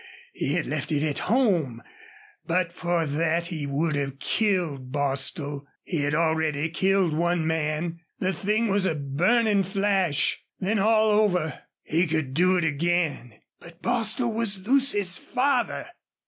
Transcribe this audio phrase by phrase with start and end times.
[0.33, 1.83] He had left it at home.
[2.47, 5.67] But for that he would have killed Bostil.
[5.83, 7.99] He had already killed one man.
[8.17, 11.65] The thing was a burning flash then all over!
[11.83, 13.41] He could do it again.
[13.59, 15.85] But Bostil was Lucy's father!